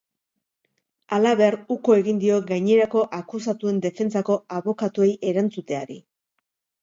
Halaber, 1.17 1.57
uko 1.75 1.97
egin 1.97 2.21
dio 2.23 2.39
gainerako 2.47 3.03
akusatuen 3.19 3.81
defentsako 3.83 4.37
abokatuei 4.57 5.11
erantzuteari. 5.33 5.99